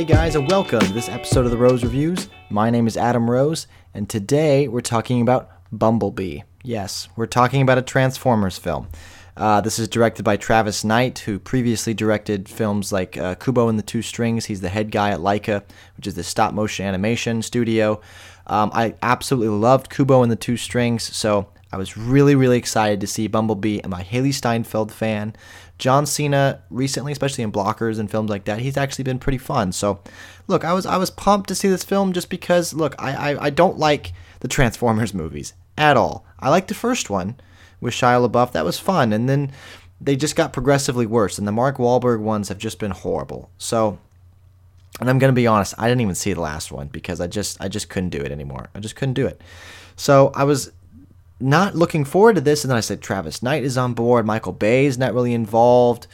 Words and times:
Hey 0.00 0.06
guys, 0.06 0.34
and 0.34 0.50
welcome 0.50 0.80
to 0.80 0.92
this 0.94 1.10
episode 1.10 1.44
of 1.44 1.50
the 1.50 1.58
Rose 1.58 1.84
Reviews. 1.84 2.30
My 2.48 2.70
name 2.70 2.86
is 2.86 2.96
Adam 2.96 3.30
Rose, 3.30 3.66
and 3.92 4.08
today 4.08 4.66
we're 4.66 4.80
talking 4.80 5.20
about 5.20 5.50
Bumblebee. 5.72 6.40
Yes, 6.62 7.10
we're 7.16 7.26
talking 7.26 7.60
about 7.60 7.76
a 7.76 7.82
Transformers 7.82 8.56
film. 8.56 8.88
Uh, 9.36 9.60
this 9.60 9.78
is 9.78 9.88
directed 9.88 10.22
by 10.22 10.38
Travis 10.38 10.84
Knight, 10.84 11.18
who 11.18 11.38
previously 11.38 11.92
directed 11.92 12.48
films 12.48 12.90
like 12.92 13.18
uh, 13.18 13.34
Kubo 13.34 13.68
and 13.68 13.78
the 13.78 13.82
Two 13.82 14.00
Strings. 14.00 14.46
He's 14.46 14.62
the 14.62 14.70
head 14.70 14.90
guy 14.90 15.10
at 15.10 15.18
Laika, 15.20 15.64
which 15.98 16.06
is 16.06 16.14
the 16.14 16.24
stop 16.24 16.54
motion 16.54 16.86
animation 16.86 17.42
studio. 17.42 18.00
Um, 18.46 18.70
I 18.72 18.94
absolutely 19.02 19.48
loved 19.48 19.90
Kubo 19.90 20.22
and 20.22 20.32
the 20.32 20.36
Two 20.36 20.56
Strings, 20.56 21.14
so 21.14 21.46
I 21.72 21.76
was 21.76 21.96
really, 21.96 22.34
really 22.34 22.58
excited 22.58 23.00
to 23.00 23.06
see 23.06 23.28
Bumblebee. 23.28 23.80
I'm 23.84 23.92
a 23.92 23.98
Hailee 23.98 24.34
Steinfeld 24.34 24.90
fan. 24.92 25.34
John 25.78 26.04
Cena 26.04 26.62
recently, 26.68 27.12
especially 27.12 27.44
in 27.44 27.52
blockers 27.52 27.98
and 27.98 28.10
films 28.10 28.28
like 28.28 28.44
that, 28.44 28.60
he's 28.60 28.76
actually 28.76 29.04
been 29.04 29.18
pretty 29.18 29.38
fun. 29.38 29.72
So, 29.72 30.00
look, 30.46 30.64
I 30.64 30.72
was 30.72 30.84
I 30.84 30.96
was 30.96 31.10
pumped 31.10 31.48
to 31.48 31.54
see 31.54 31.68
this 31.68 31.84
film 31.84 32.12
just 32.12 32.28
because, 32.28 32.74
look, 32.74 32.94
I 32.98 33.32
I, 33.32 33.44
I 33.46 33.50
don't 33.50 33.78
like 33.78 34.12
the 34.40 34.48
Transformers 34.48 35.14
movies 35.14 35.54
at 35.78 35.96
all. 35.96 36.26
I 36.38 36.50
like 36.50 36.66
the 36.66 36.74
first 36.74 37.08
one 37.08 37.36
with 37.80 37.94
Shia 37.94 38.28
LaBeouf. 38.28 38.52
That 38.52 38.64
was 38.64 38.78
fun, 38.78 39.12
and 39.12 39.28
then 39.28 39.52
they 40.00 40.16
just 40.16 40.36
got 40.36 40.52
progressively 40.52 41.06
worse. 41.06 41.38
And 41.38 41.46
the 41.46 41.52
Mark 41.52 41.76
Wahlberg 41.76 42.20
ones 42.20 42.48
have 42.48 42.58
just 42.58 42.78
been 42.78 42.90
horrible. 42.90 43.50
So, 43.56 43.98
and 45.00 45.08
I'm 45.08 45.18
gonna 45.18 45.32
be 45.32 45.46
honest, 45.46 45.74
I 45.78 45.88
didn't 45.88 46.02
even 46.02 46.14
see 46.14 46.32
the 46.32 46.40
last 46.40 46.72
one 46.72 46.88
because 46.88 47.20
I 47.20 47.26
just 47.26 47.60
I 47.60 47.68
just 47.68 47.88
couldn't 47.88 48.10
do 48.10 48.20
it 48.20 48.32
anymore. 48.32 48.68
I 48.74 48.80
just 48.80 48.96
couldn't 48.96 49.14
do 49.14 49.26
it. 49.26 49.40
So 49.96 50.32
I 50.34 50.44
was 50.44 50.72
not 51.40 51.74
looking 51.74 52.04
forward 52.04 52.36
to 52.36 52.40
this. 52.40 52.64
And 52.64 52.70
then 52.70 52.76
I 52.76 52.80
said, 52.80 53.00
Travis 53.00 53.42
Knight 53.42 53.64
is 53.64 53.78
on 53.78 53.94
board. 53.94 54.26
Michael 54.26 54.52
Bay 54.52 54.86
is 54.86 54.98
not 54.98 55.14
really 55.14 55.34
involved. 55.34 56.06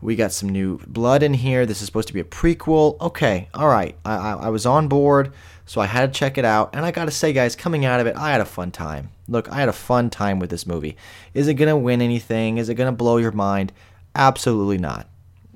We 0.00 0.16
got 0.16 0.32
some 0.32 0.50
new 0.50 0.80
blood 0.86 1.22
in 1.22 1.32
here. 1.32 1.64
This 1.64 1.80
is 1.80 1.86
supposed 1.86 2.08
to 2.08 2.14
be 2.14 2.20
a 2.20 2.24
prequel. 2.24 3.00
Okay, 3.00 3.48
all 3.54 3.68
right. 3.68 3.96
I, 4.04 4.14
I, 4.16 4.32
I 4.32 4.48
was 4.50 4.66
on 4.66 4.86
board, 4.86 5.32
so 5.64 5.80
I 5.80 5.86
had 5.86 6.12
to 6.12 6.18
check 6.18 6.36
it 6.36 6.44
out. 6.44 6.74
And 6.74 6.84
I 6.84 6.90
got 6.90 7.06
to 7.06 7.10
say, 7.10 7.32
guys, 7.32 7.56
coming 7.56 7.86
out 7.86 8.00
of 8.00 8.06
it, 8.06 8.16
I 8.16 8.30
had 8.30 8.42
a 8.42 8.46
fun 8.46 8.70
time. 8.70 9.10
Look, 9.28 9.50
I 9.50 9.56
had 9.56 9.70
a 9.70 9.72
fun 9.72 10.10
time 10.10 10.38
with 10.38 10.50
this 10.50 10.66
movie. 10.66 10.96
Is 11.32 11.48
it 11.48 11.54
going 11.54 11.70
to 11.70 11.76
win 11.76 12.02
anything? 12.02 12.58
Is 12.58 12.68
it 12.68 12.74
going 12.74 12.92
to 12.92 12.96
blow 12.96 13.16
your 13.16 13.32
mind? 13.32 13.72
Absolutely 14.14 14.76
not. 14.76 15.08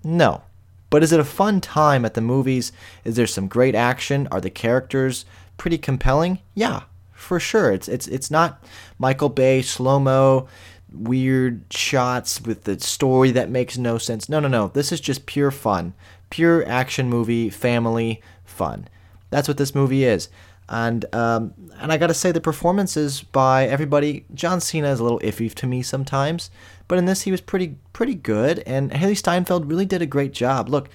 No. 0.02 0.42
But 0.88 1.02
is 1.02 1.12
it 1.12 1.20
a 1.20 1.24
fun 1.24 1.60
time 1.60 2.06
at 2.06 2.14
the 2.14 2.22
movies? 2.22 2.72
Is 3.04 3.16
there 3.16 3.26
some 3.26 3.48
great 3.48 3.74
action? 3.74 4.26
Are 4.30 4.40
the 4.40 4.48
characters 4.48 5.26
pretty 5.58 5.76
compelling? 5.76 6.38
Yeah, 6.54 6.84
for 7.18 7.40
sure. 7.40 7.72
It's 7.72 7.88
it's 7.88 8.06
it's 8.06 8.30
not 8.30 8.64
Michael 8.98 9.28
Bay 9.28 9.60
slow 9.60 9.98
mo 9.98 10.48
weird 10.90 11.64
shots 11.70 12.40
with 12.40 12.64
the 12.64 12.80
story 12.80 13.30
that 13.32 13.50
makes 13.50 13.76
no 13.76 13.98
sense. 13.98 14.28
No, 14.28 14.40
no, 14.40 14.48
no. 14.48 14.68
This 14.68 14.92
is 14.92 15.00
just 15.00 15.26
pure 15.26 15.50
fun, 15.50 15.92
pure 16.30 16.66
action 16.66 17.10
movie, 17.10 17.50
family 17.50 18.22
fun. 18.44 18.88
That's 19.30 19.48
what 19.48 19.58
this 19.58 19.74
movie 19.74 20.04
is. 20.04 20.28
And 20.70 21.12
um, 21.14 21.54
and 21.80 21.90
I 21.92 21.96
gotta 21.96 22.14
say 22.14 22.30
the 22.30 22.40
performances 22.40 23.22
by 23.22 23.66
everybody. 23.66 24.24
John 24.34 24.60
Cena 24.60 24.88
is 24.88 25.00
a 25.00 25.02
little 25.02 25.20
iffy 25.20 25.52
to 25.54 25.66
me 25.66 25.82
sometimes, 25.82 26.50
but 26.86 26.98
in 26.98 27.06
this 27.06 27.22
he 27.22 27.30
was 27.30 27.40
pretty 27.40 27.76
pretty 27.92 28.14
good. 28.14 28.62
And 28.66 28.92
Hailee 28.92 29.16
Steinfeld 29.16 29.66
really 29.66 29.86
did 29.86 30.02
a 30.02 30.06
great 30.06 30.32
job. 30.32 30.68
Look, 30.68 30.88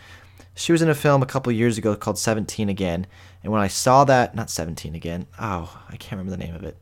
she 0.55 0.71
was 0.71 0.81
in 0.81 0.89
a 0.89 0.95
film 0.95 1.21
a 1.23 1.27
couple 1.27 1.51
years 1.51 1.77
ago 1.77 1.95
called 1.95 2.17
17 2.17 2.69
Again. 2.69 3.07
And 3.43 3.51
when 3.51 3.61
I 3.61 3.67
saw 3.67 4.05
that, 4.05 4.35
not 4.35 4.49
17 4.49 4.95
again, 4.95 5.27
oh, 5.39 5.81
I 5.89 5.97
can't 5.97 6.13
remember 6.13 6.31
the 6.31 6.43
name 6.43 6.55
of 6.55 6.63
it. 6.63 6.77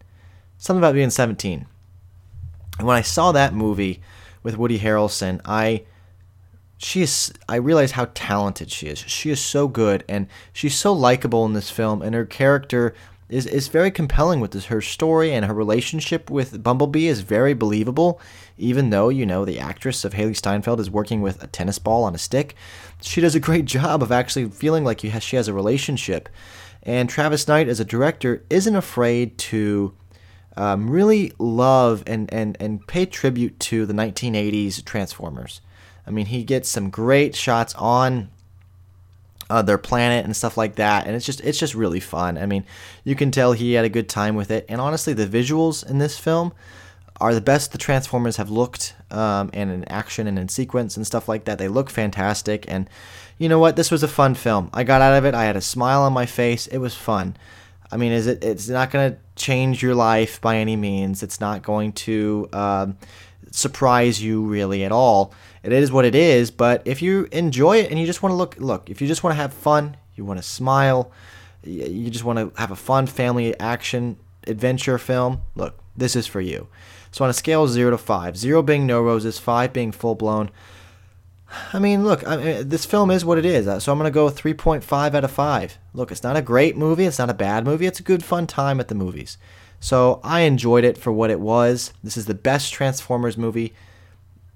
Something 0.58 0.80
about 0.80 0.94
being 0.94 1.10
17. 1.10 1.66
And 2.78 2.88
when 2.88 2.96
I 2.96 3.02
saw 3.02 3.32
that 3.32 3.54
movie 3.54 4.02
with 4.44 4.58
Woody 4.58 4.80
Harrelson, 4.80 5.42
I 5.44 5.86
she 6.78 7.02
is 7.02 7.32
I 7.50 7.56
realized 7.58 7.94
how 7.94 8.10
talented 8.14 8.72
she 8.72 8.88
is. 8.88 9.00
She 9.00 9.30
is 9.32 9.40
so 9.40 9.68
good 9.68 10.04
and 10.08 10.28
she's 10.54 10.76
so 10.76 10.94
likable 10.94 11.46
in 11.46 11.54
this 11.54 11.70
film 11.70 12.02
and 12.02 12.16
her 12.16 12.26
character 12.26 12.94
is, 13.32 13.46
is 13.48 13.70
very 13.70 13.90
compelling 13.90 14.42
with 14.42 14.52
this. 14.52 14.66
Her 14.66 14.82
story 14.82 15.34
and 15.34 15.46
her 15.46 15.54
relationship 15.54 16.30
with 16.30 16.62
Bumblebee 16.62 17.08
is 17.08 17.22
very 17.22 17.54
believable, 17.54 18.20
even 18.58 18.90
though, 18.90 19.08
you 19.08 19.26
know, 19.26 19.46
the 19.46 19.58
actress 19.58 20.04
of 20.04 20.14
Hailee 20.14 20.36
Steinfeld 20.36 20.82
is 20.82 20.92
working 20.92 21.22
with 21.22 21.42
a 21.42 21.48
tennis 21.48 21.80
ball 21.80 22.04
on 22.04 22.14
a 22.14 22.18
stick. 22.18 22.56
She 23.02 23.22
does 23.22 23.34
a 23.34 23.40
great 23.40 23.66
job 23.66 24.04
of 24.04 24.12
actually 24.12 24.50
feeling 24.50 24.84
like 24.84 25.00
she 25.00 25.10
has 25.10 25.48
a 25.48 25.54
relationship. 25.54 26.28
And 26.84 27.10
Travis 27.10 27.48
Knight, 27.48 27.70
as 27.70 27.80
a 27.80 27.86
director, 27.86 28.44
isn't 28.50 28.76
afraid 28.76 29.38
to 29.38 29.94
um, 30.58 30.90
really 30.90 31.32
love 31.40 32.04
and, 32.06 32.32
and, 32.34 32.58
and 32.60 32.86
pay 32.86 33.06
tribute 33.06 33.60
to 33.62 33.86
the 33.86 33.94
1980s 33.94 34.84
Transformers. 34.84 35.62
I 36.06 36.12
mean, 36.12 36.26
he 36.26 36.44
gets 36.44 36.68
some 36.68 36.90
great 36.90 37.34
shots 37.36 37.74
on 37.76 38.30
uh, 39.52 39.62
their 39.62 39.78
planet 39.78 40.24
and 40.24 40.34
stuff 40.36 40.56
like 40.56 40.76
that. 40.76 41.06
And 41.06 41.16
it's 41.16 41.26
just 41.26 41.42
it's 41.42 41.60
just 41.60 41.76
really 41.76 42.00
fun. 42.00 42.38
I 42.38 42.46
mean, 42.46 42.66
you 43.04 43.16
can 43.16 43.32
tell 43.32 43.52
he 43.52 43.74
had 43.74 43.84
a 43.84 43.90
good 43.90 44.08
time 44.08 44.36
with 44.36 44.50
it. 44.50 44.66
And 44.70 44.80
honestly, 44.80 45.14
the 45.14 45.28
visuals 45.28 45.88
in 45.88 45.98
this 45.98 46.18
film 46.18 46.54
are 47.20 47.34
the 47.34 47.42
best 47.42 47.72
the 47.74 47.78
Transformers 47.78 48.38
have 48.38 48.50
looked, 48.50 48.96
um, 49.12 49.50
and 49.54 49.70
in 49.70 49.84
action 49.90 50.26
and 50.26 50.40
in 50.40 50.48
sequence 50.48 50.96
and 50.96 51.06
stuff 51.06 51.28
like 51.28 51.44
that. 51.46 51.58
They 51.58 51.68
look 51.68 51.90
fantastic. 51.90 52.66
And 52.70 52.90
you 53.38 53.50
know 53.50 53.60
what? 53.60 53.76
This 53.76 53.92
was 53.92 54.04
a 54.04 54.08
fun 54.08 54.36
film. 54.36 54.70
I 54.74 54.84
got 54.84 55.02
out 55.02 55.18
of 55.18 55.26
it. 55.26 55.36
I 55.36 55.44
had 55.44 55.58
a 55.58 55.62
smile 55.62 56.04
on 56.04 56.14
my 56.14 56.26
face. 56.26 56.68
It 56.68 56.78
was 56.78 56.96
fun. 56.96 57.36
I 57.92 57.98
mean, 57.98 58.14
is 58.14 58.28
it? 58.28 58.42
It's 58.44 58.70
not 58.70 58.90
going 58.90 59.12
to 59.12 59.18
change 59.36 59.84
your 59.84 59.96
life 59.96 60.40
by 60.40 60.58
any 60.58 60.78
means. 60.78 61.24
It's 61.24 61.42
not 61.42 61.62
going 61.62 61.92
to 62.08 62.48
um, 62.54 62.98
surprise 63.52 64.22
you 64.22 64.42
really 64.42 64.84
at 64.84 64.92
all. 64.92 65.34
It 65.64 65.72
is 65.72 65.92
what 65.92 66.06
it 66.06 66.16
is, 66.16 66.50
but 66.50 66.82
if 66.86 67.02
you 67.02 67.28
enjoy 67.32 67.78
it 67.78 67.92
and 67.92 68.00
you 68.00 68.06
just 68.06 68.24
want 68.24 68.32
to 68.32 68.38
look, 68.38 68.56
look, 68.58 68.90
if 68.90 69.02
you 69.02 69.08
just 69.08 69.24
want 69.24 69.36
to 69.36 69.42
have 69.42 69.54
fun, 69.54 69.98
you 70.16 70.26
want 70.26 70.40
to 70.40 70.44
smile, 70.44 71.12
you 71.64 72.10
just 72.10 72.24
want 72.24 72.40
to 72.40 72.60
have 72.60 72.72
a 72.72 72.76
fun 72.76 73.06
family 73.06 73.58
action 73.60 74.18
adventure 74.48 74.98
film, 74.98 75.42
look, 75.56 75.78
this 75.96 76.16
is 76.16 76.26
for 76.26 76.42
you. 76.42 76.68
So 77.12 77.24
on 77.24 77.30
a 77.30 77.34
scale 77.34 77.66
of 77.66 77.70
0 77.70 77.92
to 77.92 77.98
5, 77.98 78.38
0 78.38 78.62
being 78.64 78.88
no 78.88 79.02
roses, 79.02 79.38
5 79.38 79.74
being 79.74 79.92
full 79.92 80.16
blown, 80.16 80.50
I 81.74 81.80
mean, 81.80 82.04
look, 82.04 82.26
I 82.26 82.38
mean, 82.38 82.70
this 82.70 82.86
film 82.86 83.12
is 83.12 83.26
what 83.26 83.38
it 83.38 83.46
is. 83.46 83.68
Uh, 83.68 83.80
so 83.80 83.92
I'm 83.92 83.98
going 83.98 84.10
to 84.10 84.14
go 84.14 84.30
3.5 84.30 85.14
out 85.14 85.24
of 85.24 85.32
5. 85.32 85.78
Look, 85.94 86.12
it's 86.12 86.24
not 86.24 86.38
a 86.38 86.42
great 86.42 86.78
movie, 86.78 87.06
it's 87.06 87.20
not 87.20 87.30
a 87.30 87.34
bad 87.34 87.66
movie, 87.66 87.86
it's 87.86 88.00
a 88.00 88.04
good 88.04 88.24
fun 88.24 88.48
time 88.48 88.80
at 88.80 88.88
the 88.88 88.96
movies. 88.96 89.38
So 89.82 90.22
I 90.24 90.42
enjoyed 90.42 90.84
it 90.84 90.98
for 90.98 91.12
what 91.12 91.32
it 91.32 91.40
was. 91.40 91.92
This 92.04 92.16
is 92.16 92.28
the 92.28 92.36
best 92.36 92.72
Transformers 92.72 93.38
movie 93.38 93.74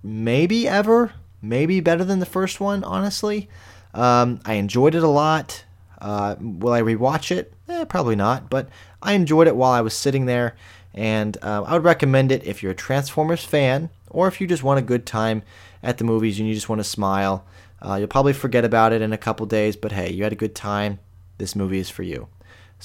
maybe 0.04 0.68
ever, 0.68 1.14
maybe 1.42 1.80
better 1.80 2.06
than 2.06 2.20
the 2.20 2.28
first 2.28 2.62
one, 2.62 2.84
honestly. 2.84 3.50
Um, 3.94 4.40
I 4.46 4.54
enjoyed 4.54 4.94
it 4.94 5.04
a 5.04 5.08
lot. 5.08 5.66
Uh, 6.00 6.36
will 6.40 6.74
I 6.74 6.82
rewatch 6.82 7.36
it? 7.36 7.54
Eh, 7.68 7.86
probably 7.86 8.16
not, 8.16 8.52
but 8.52 8.70
I 9.02 9.14
enjoyed 9.14 9.48
it 9.48 9.56
while 9.56 9.72
I 9.72 9.82
was 9.82 9.96
sitting 9.96 10.28
there, 10.28 10.56
and 10.94 11.38
uh, 11.42 11.64
I 11.64 11.74
would 11.74 11.84
recommend 11.84 12.32
it 12.32 12.46
if 12.46 12.62
you're 12.62 12.74
a 12.74 12.76
Transformers 12.76 13.44
fan 13.44 13.90
or 14.12 14.28
if 14.28 14.40
you 14.40 14.46
just 14.46 14.64
want 14.64 14.80
a 14.80 14.84
good 14.84 15.08
time 15.08 15.42
at 15.82 15.98
the 15.98 16.04
movies 16.04 16.40
and 16.40 16.48
you 16.48 16.54
just 16.54 16.70
want 16.70 16.80
to 16.80 16.84
smile. 16.84 17.46
Uh, 17.82 17.96
you'll 17.96 18.08
probably 18.08 18.34
forget 18.34 18.64
about 18.64 18.94
it 18.94 19.02
in 19.02 19.12
a 19.12 19.18
couple 19.18 19.46
days, 19.48 19.76
but 19.76 19.92
hey, 19.92 20.12
you 20.12 20.24
had 20.24 20.32
a 20.32 20.36
good 20.36 20.56
time. 20.56 21.00
This 21.40 21.56
movie 21.56 21.80
is 21.80 21.90
for 21.90 22.04
you. 22.04 22.28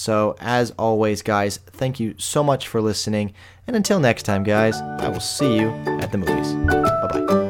So, 0.00 0.34
as 0.40 0.70
always, 0.78 1.20
guys, 1.20 1.58
thank 1.58 2.00
you 2.00 2.14
so 2.16 2.42
much 2.42 2.68
for 2.68 2.80
listening. 2.80 3.34
And 3.66 3.76
until 3.76 4.00
next 4.00 4.22
time, 4.22 4.44
guys, 4.44 4.80
I 4.80 5.08
will 5.08 5.20
see 5.20 5.58
you 5.58 5.68
at 6.00 6.10
the 6.10 6.16
movies. 6.16 6.54
Bye 6.54 7.26
bye. 7.26 7.49